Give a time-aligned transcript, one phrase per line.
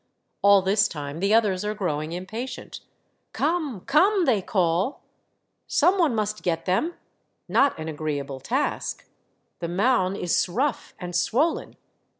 [0.41, 2.79] All this time the others are growing impatient."
[3.33, 5.03] Come, come!" they call;
[5.67, 6.95] some one must get them.
[7.47, 9.07] Not an agreeable task.
[9.59, 11.75] The Marne is rough and swollen.